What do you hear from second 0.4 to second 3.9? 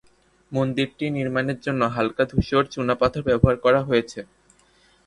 মন্দিরটি নির্মাণের জন্য হালকা ধূসর চুনাপাথর ব্যবহার করা